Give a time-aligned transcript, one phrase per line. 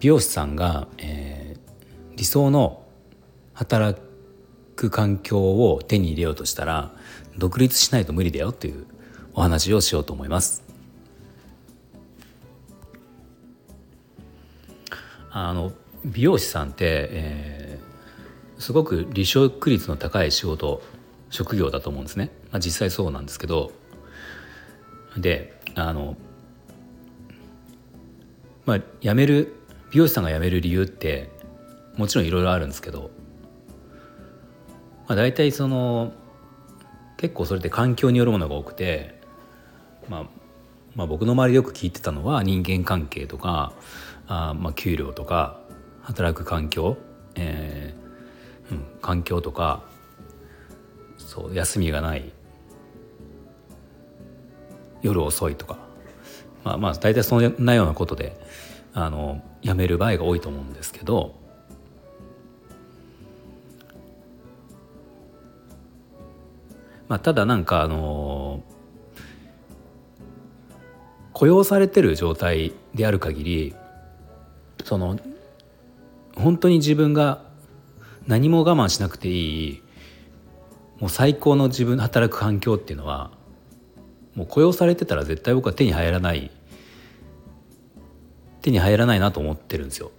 [0.00, 2.84] 美容師さんが、えー、理想の
[3.52, 4.00] 働
[4.76, 5.40] く環境
[5.72, 6.92] を手に入れようとしたら
[7.36, 8.86] 独立しないと無理だよという
[9.34, 10.64] お話をしようと思います。
[15.30, 15.72] あの
[16.04, 20.80] 美容師さんって、えー、すごく離職率の高い仕事
[21.30, 23.72] 職業だと思うんですね、まあ、実際そうなんですけど
[25.16, 26.16] であの
[28.64, 29.57] まあ辞める
[29.90, 31.30] 美容師さんが辞める理由って
[31.96, 33.10] もちろんいろいろあるんですけど、
[35.06, 36.12] まあ、大体その
[37.16, 39.20] 結構それって環境によるものが多くて、
[40.08, 40.24] まあ、
[40.94, 43.72] まあ僕の周りでよく聞いてたのは人間関係とか
[44.28, 45.60] あまあ給料とか
[46.02, 46.96] 働く環境、
[47.34, 49.82] えーうん、環境とか
[51.16, 52.32] そう休みがない
[55.02, 55.78] 夜遅いとか
[56.64, 58.38] まあまあ大体そんなようなことで
[59.04, 61.34] あの辞める場合が多いと思うんですけど
[67.08, 68.62] まあただなんかあの
[71.32, 73.74] 雇用されてる状態である限り
[74.84, 75.18] その
[76.34, 77.42] 本当に自分が
[78.26, 79.82] 何も我慢しなくていい
[80.98, 83.30] もう最高の自分働く環境っていうのは
[84.34, 86.50] もう雇用されてたら絶対僕は手に入らない
[88.68, 90.10] 手に入らないなと思ってるんですよ。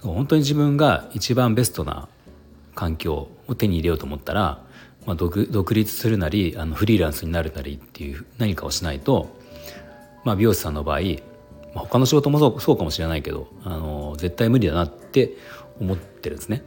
[0.00, 2.08] 本当に自分が一番ベストな
[2.74, 4.62] 環境を手に入れようと思ったら、
[5.06, 9.28] まあ、独独立するなりあのフリーランスになるなりっていう何かをしないと、
[10.24, 11.00] まあ、美容師さんの場合、
[11.74, 15.36] まあ、他の仕事もそうそうかもしれないけどあの絶対無理だなって
[15.80, 16.62] 思ってるんですね。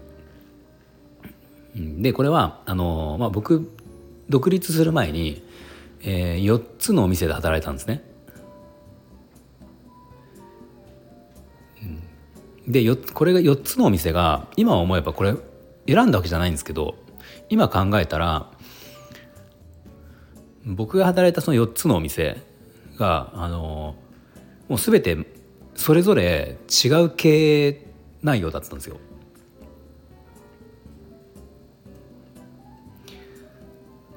[1.76, 3.72] でこれはあの、まあ、僕
[4.30, 5.42] 独立する前に、
[6.02, 8.11] えー、4つのお店で働いたんですね。
[12.68, 15.36] でこれが4つのお店が今思えばこれ
[15.88, 16.96] 選んだわけじゃないんですけど
[17.50, 18.52] 今考えたら
[20.66, 22.38] 僕が働いたその4つのお店
[22.98, 23.96] があの
[24.70, 25.18] もう全て
[25.76, 27.86] それぞれ違う経営
[28.22, 28.98] 内容だったんですよ。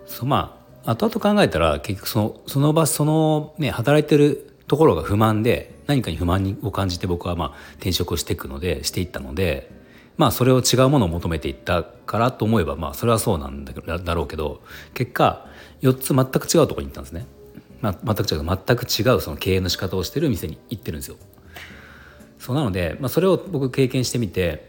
[0.07, 9.71] そまあ後々考えたら結局そのその場そのね働いてるところが不満で何かに不満を感じて僕はまあ転職をしていくのでしていったので
[10.17, 14.63] まあそれを違うものを求めていったからと思えばまあそれはそうなんだろうけど
[14.95, 15.47] 結果
[15.83, 17.27] 4つ全く違うところに行ったんですね。
[17.81, 21.17] まあ、全く違う全く違うその経営の仕方をしてる店に行ってるんですよ。
[22.39, 24.69] そうなので、まあ、それを僕経験してみて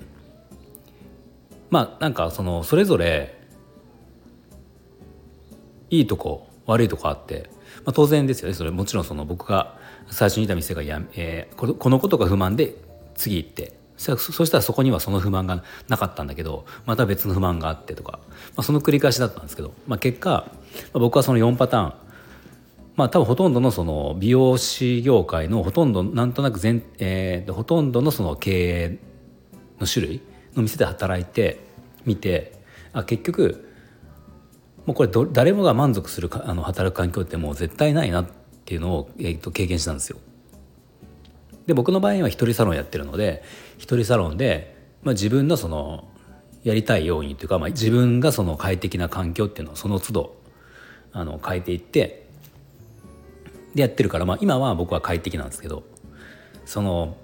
[1.70, 3.38] まあなんかそのそれぞれ
[5.90, 7.50] いいとこ悪いとこあって、
[7.86, 8.72] まあ、当然ですよねそれ。
[8.72, 9.78] もちろんその僕が
[10.10, 12.76] 最初にいた店がや、えー、このことが不満で
[13.16, 13.74] 次行って。
[13.98, 20.46] そしたらそこにはその不満がなかったんだけどまた別の不満があってとか、まあ、その繰り返しだったんですけど、まあ、結果、ま
[20.96, 21.94] あ、僕はその4パターン。
[22.96, 29.00] まあ多分ほとんどのその美容師業界のほとんどなんとなく全、えー、ほとんどのその経営
[29.80, 30.22] の種類
[30.56, 31.60] の店で働いて
[32.06, 32.54] みて
[32.94, 33.70] あ結局
[34.86, 38.26] もうこれ誰もが満足するかあの働く環境ってもう絶対ないなっ
[38.66, 40.18] ていうのを、えー、と経験したんですよ。
[41.66, 43.44] で僕の場合は一人サロンやってるので
[43.78, 46.08] 一人サロンで、まあ、自分のその
[46.64, 50.36] やりたいようにというか、まあ、自分がその快適な環境っていうのをその都度
[51.12, 52.28] あの変えていって
[53.74, 55.84] でやってるから、まあ、今は僕は快適なんですけど
[56.66, 57.18] その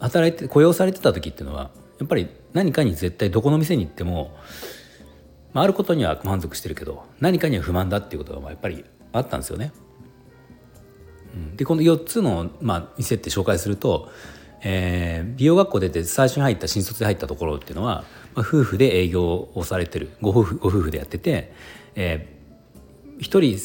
[0.00, 4.36] 働いて雇用されてた時っていうのはやっぱり何かに絶対どこの店に行っても、
[5.56, 9.72] まあ、あることには満足してるけど何かには不満だっていうことがやっぱりあったんですよね。
[11.34, 11.56] うん。
[11.56, 14.10] でこの4つの、まあ、店って紹介すると、
[14.62, 18.04] えー、美容学校出て最初に入った新卒で入ったところっていうのは、
[18.34, 20.10] まあ、夫婦で営業をされてる。
[20.20, 21.54] ご夫婦ご夫婦でやってて、
[21.94, 23.56] えー、1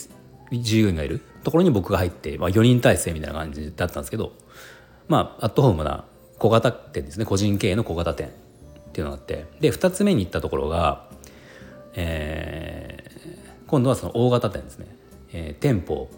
[0.50, 4.32] 人従業員がいるところに僕が入って、まあ、4人体制みたいな感じだったんですけど
[5.10, 6.06] まあアットホームな
[6.40, 7.26] 小型店ですね。
[7.26, 9.46] 個人経営の小型店っていうのがあって。
[9.60, 11.12] で2つ目に行ったところが、
[11.94, 14.96] えー、今度はその大型店ですね、
[15.34, 16.10] えー、店舗、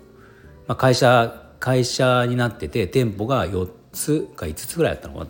[0.68, 5.28] まあ、会社会社になってて店舗が4つか5つぐらいあったのか、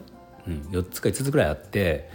[0.47, 2.09] うん、4つか5つぐらいあって、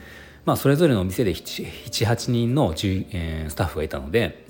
[0.44, 4.44] まあ、それぞれのお店で78人の、えー、スタッフがいたので、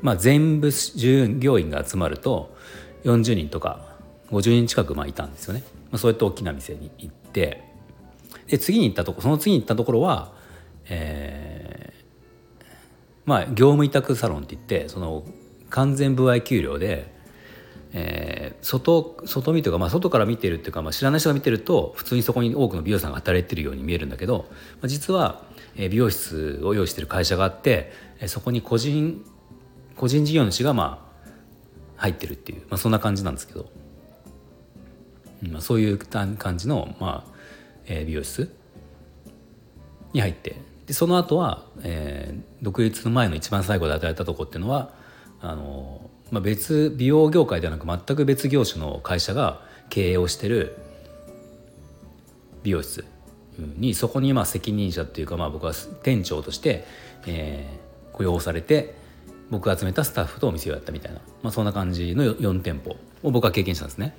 [0.00, 2.56] まあ、全部従業員が集まると
[3.04, 3.94] 40人とか
[4.30, 5.62] 50人近くまあいたんですよね。
[5.90, 7.62] まあ、そうやって大きな店に行って
[8.48, 10.32] で次に行ったとこその次に行ったところは、
[10.88, 11.53] えー、
[13.24, 15.24] まあ業務委託サロンって言ってその
[15.70, 17.12] 完全歩合給料で、
[17.92, 24.46] えー、外外見というか、まあ、外から見てるっていうか、まあ、知らない人が見てると普通にそこに多くの美容師さんが働いてるように見えるんだけど、
[24.80, 25.42] まあ、実は
[25.76, 27.92] 美容室を用意してる会社があって
[28.26, 29.24] そこに個人
[29.96, 31.04] 個人事業主がまあ
[31.96, 33.70] 入ってるっていう、まあ、そんな感じなんですけど、
[35.48, 37.32] まあ、そういう感じの、まあ
[37.86, 38.54] えー、美容室
[40.12, 44.92] に入ってでその後は、えー、独立の前の一番最後で働いたとこっていうのは
[45.40, 50.76] あの、まあ、別美容業界ではなく全く別業種の会社が経営をしてる
[52.62, 53.04] 美容室
[53.58, 55.72] にそこにまあ責任者っていうかまあ僕は
[56.02, 56.84] 店長として、
[57.26, 58.94] えー、雇用されて
[59.50, 64.16] 僕が集めたスタッフとお店をやったみたいな、まあ、そんな感じの4店舗を僕は経験したんですね。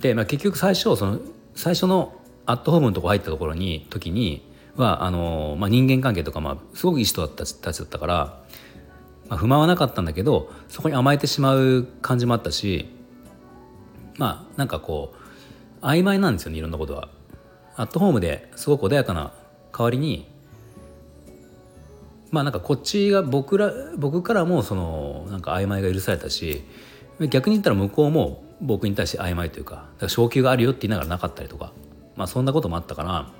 [0.00, 1.18] で、まあ、結局最初その
[1.54, 2.14] 最初の
[2.46, 8.14] アットホームのとこ入ったところに時にはあの、まあ、人間関係とか、まあ、すごくいい人だったたちだったから、
[9.28, 12.88] まあ、不満はなかったんだけどそこに甘えてしまう感じもあったし
[14.18, 15.14] まあなんかこ
[15.82, 17.08] う曖昧なんですよねいろんなことは。
[17.74, 19.32] アットホームですごく穏やかな
[19.76, 20.28] 代わりに
[22.30, 26.62] まあなんかこっちが僕ら僕からもそのなんか曖昧が許されたし
[27.30, 31.72] 逆に言ったら向こうも僕に対して曖昧というかだか昇給があるよって言いながらなかったりとか、
[32.14, 33.30] まあ、そんなこともあったから、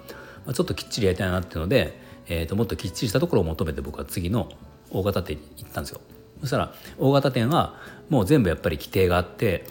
[0.45, 1.99] まあ、ちょっときっちりやりたいなっていうので、
[2.29, 4.51] えー、ともっときっちりしたところを求めて僕は次の
[4.91, 6.01] 大型店に行ったんですよ。
[6.41, 7.77] そしたら大型店は
[8.09, 9.67] もう全部やっぱり規定があって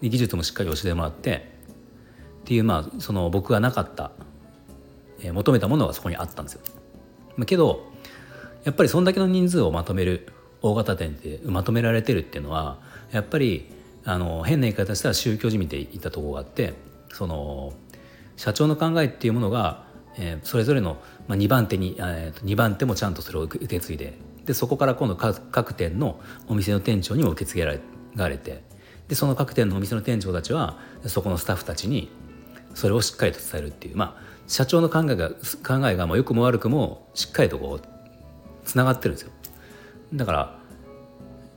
[0.00, 1.52] 技術もしっかり教えてもらって
[2.42, 4.10] っていうまあその僕がなかった、
[5.20, 6.60] えー、求めたものがそこにあったんですよ。
[7.36, 7.92] まあ、けど
[8.64, 10.28] やっぱりそんだけの人数をまとめる
[10.62, 12.78] 大型店ってまとめられてるっていうのは
[13.12, 13.70] やっぱり
[14.04, 16.74] あの変な言い方したら宗教じみていたところがあって
[17.12, 17.74] その
[18.36, 19.84] 社長の考えっていうものが、
[20.16, 27.64] えー、それぞれの、まあ、2番手に、えー、2番手もちゃんとそれを受け継いででそこから今度各店のお店の店長にも受け継げ
[28.14, 28.62] られて
[29.08, 32.10] でその各店のお店の店長たちはそこのスタッフたちに
[32.74, 37.88] それをしっかりと伝えるっていうまあ社長の考えが考えがも良くも悪くもしっかりとこう
[38.64, 39.30] つながってるんですよ。
[40.12, 40.58] だから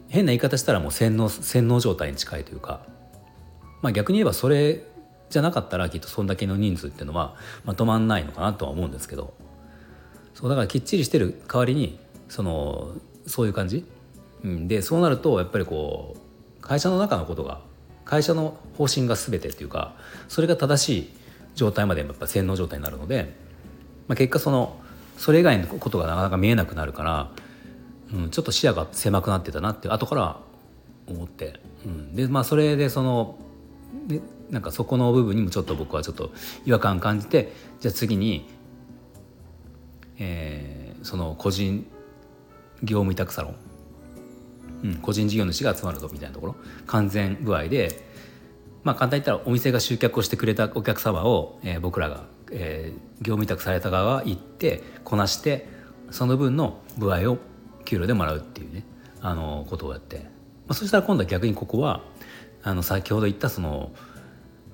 [0.09, 2.81] 変な言い方したらもう洗脳洗脳状態に近いというか、
[3.81, 4.83] まあ、逆に言えばそれ
[5.29, 7.35] じゃなかったらきっとそんだけの人数っていうのは
[7.65, 9.33] まとまんないのかなとは思うんですけど。
[10.33, 11.97] そうだからきっちりしてる代わりに
[12.29, 12.91] その
[13.25, 13.83] そういう感じ、
[14.43, 17.59] うん、でそうなるとやっぱりこう会社の中のことが
[18.05, 19.95] 会社の方針が全てっていうか
[20.27, 21.09] それが正しい
[21.55, 23.33] 状態までやっぱ洗脳状態になるので、
[24.07, 24.79] まあ、結果その
[25.17, 27.31] それ以外のことがなかなか見えなくなるから
[28.13, 30.37] うん、ちょっと視野が狭くなってたなって後から
[31.07, 33.37] 思って、うん、でまあそれでその
[34.07, 36.31] でなんかそこの部分にもちょっと僕はちょっと
[36.65, 38.49] 違和感感じてじゃあ次に、
[40.17, 41.85] えー、その個人
[42.83, 43.55] 業務委託サロン、
[44.83, 46.55] うん、個人事業主が集まるぞみたいなところ。
[46.85, 48.05] 完全具合で
[48.83, 55.67] まあ簡単に言ったらお店が集客をしてくれたお客様を、えー、僕らが、えー、業務委託された側は行ってこなして
[56.11, 57.37] その分の歩合を
[57.83, 58.85] 給料でもらうっていうね
[59.21, 60.23] あのことをやって、ま
[60.69, 62.01] あ、そしたら今度は逆にここは
[62.63, 63.91] あの先ほど言ったその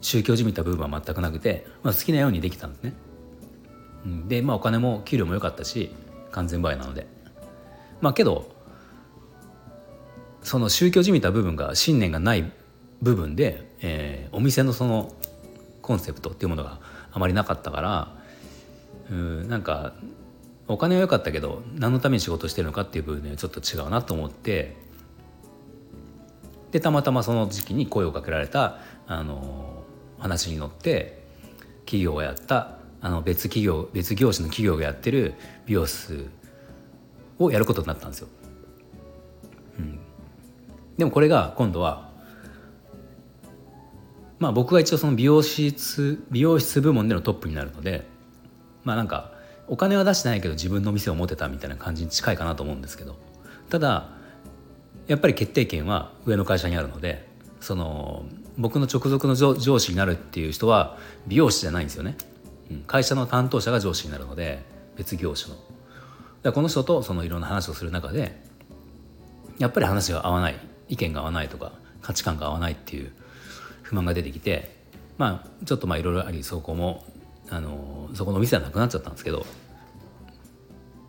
[0.03, 2.93] 宗教じみた部分は全くなくて、まあ、好きなようにできたんですね。
[4.27, 5.89] でまあお金も給料も良かったし
[6.31, 7.07] 完全倍なので
[8.01, 8.51] まあけど
[10.41, 12.51] その宗教じみた部分が信念がない
[13.01, 15.13] 部分で、えー、お店のその
[15.81, 16.81] コンセプトっていうものが
[17.13, 18.15] あまりなかったから
[19.09, 19.93] うんなんか
[20.67, 24.75] お金は良かったけど何のために仕事してるのかっていう部分でちょっと違うなと思って
[26.71, 29.72] でたまたまその時期に声をかけられたあの
[30.23, 31.21] 話に乗って
[31.85, 35.33] 企業がやったあの別企業別業種の企業がやってる
[35.65, 36.29] 美容室
[37.37, 38.29] をやることになったんですよ。
[39.79, 39.99] うん、
[40.97, 42.09] でもこれが今度は
[44.39, 48.07] まあ僕が一応その美容室美容室部門でのトップになるので
[48.85, 49.33] まあなんか
[49.67, 53.17] お金は出してないけど自分の店を持てたみたいな感じに近いかなと思うんですけど
[53.69, 54.09] ただ
[55.07, 57.27] やっぱり決定権は上の会社にあるので
[57.59, 58.25] その
[58.57, 62.17] 僕の直属の上司になるっていう人は美容師じゃないんですよね、
[62.69, 64.63] うん、会社の担当者が上司になるので
[64.95, 65.59] 別業種の。
[66.43, 68.41] だこの人とそのいろんな話をする中で
[69.59, 70.73] やっぱり話が合わない。
[70.89, 73.11] 意見が合わないとか価値観が合わないっていう
[73.81, 74.75] 不満が出てきて
[75.17, 77.03] まあちょっとまあいろいろありそこも
[77.49, 79.45] あのそこのお店はなくなっちゃったんですけど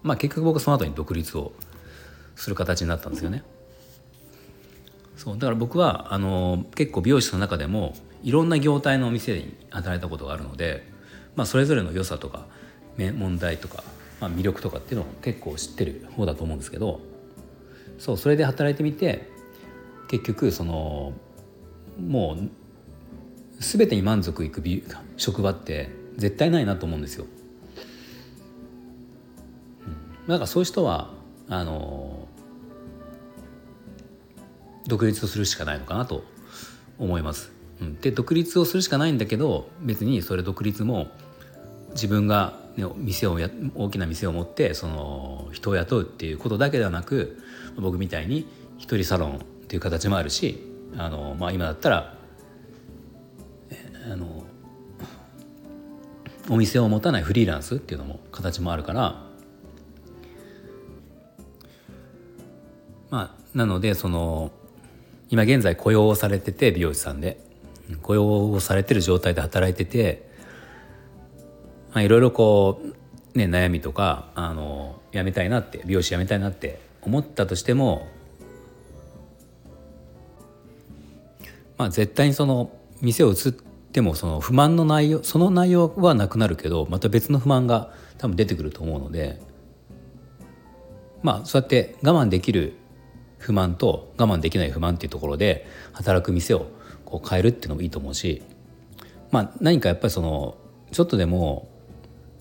[0.03, 1.53] まあ結局僕はその後に独立を
[2.37, 3.45] する形になったんですよね。
[5.17, 10.87] そうだから僕はあの結構美容室の中でもいろんな業態のお店に働いたことがあるので、
[11.37, 12.47] まあ、それぞれの良さとか
[12.97, 13.85] 問題とか、
[14.21, 17.01] まあ、魅力とかっていうのを結構知ってる方だと思うんですけど
[17.99, 19.31] そうそれで働いてみて
[20.09, 21.13] 結局その
[22.01, 22.51] もう
[23.61, 24.63] 全てに満足いく
[25.17, 27.27] 職場って絶対ないなと思うんですよ。
[29.87, 31.11] うん、だからそういう人は
[31.49, 32.29] あの
[34.87, 36.25] 独立をするしかないのかなと
[36.99, 37.53] 思います。
[37.81, 41.09] うん、で独立をするしかないんだけど別にそれ独立も
[41.91, 47.43] 自分が、ね、店をや大きな店を持ってその人を雇うっていうことだけではなく
[47.77, 48.47] 僕みたいに
[48.79, 50.61] 一人サロンっていう形もあるし
[50.97, 52.15] あの、まあ、今だったら
[54.13, 54.45] あの
[56.51, 59.25] お店を持たないフリーランスっていうのも形もあるから
[63.11, 64.53] まあなのでその
[65.35, 67.45] 今現在雇用をされてて美容師さんで。
[68.03, 70.27] 雇用をされてる状態で働いてて
[71.97, 72.81] いろいろこ
[73.35, 78.09] うね悩みとかあの辞めたいなって美容師辞めたいなって思ったとしても
[81.77, 89.41] まあ絶対にその店を移ってもその不満の内容その内容はなくなるけどまた別の不満が多分出てくると思うので
[91.23, 92.75] まあそうやって我慢できる
[93.45, 96.67] 不満と我慢できない不満っていうところで働く店を
[97.05, 98.43] こう変えるっていうのもいいと思うし
[99.31, 100.57] まあ何かやっぱりその
[100.93, 101.69] ちょっとでも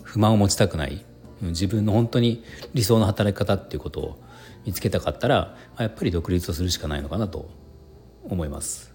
[0.02, 1.04] 不満を持ちたくない
[1.42, 4.24] 自分の本当に理想の働き方っていうことを
[4.66, 7.50] 見つけたかったらやっぱり独立をするしかないのかなと
[8.24, 8.94] 思います。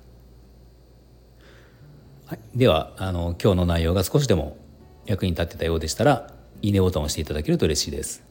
[2.25, 4.57] はい、ではあの今日の内容が少しでも
[5.05, 8.23] 役に立ってたようでしたらいいねボタンを押していただけると嬉しいです。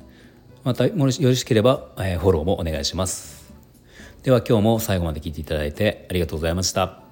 [0.63, 3.36] またよろしければ、えー、フォローもお願いします。
[4.27, 7.06] では今日も最後まで聞いていただいてありがとうございました。